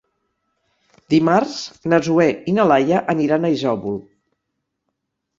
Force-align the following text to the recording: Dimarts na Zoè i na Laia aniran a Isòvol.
Dimarts 1.13 1.57
na 1.93 1.99
Zoè 2.07 2.27
i 2.51 2.53
na 2.59 2.65
Laia 2.71 3.01
aniran 3.15 3.45
a 3.45 3.51
Isòvol. 3.57 4.01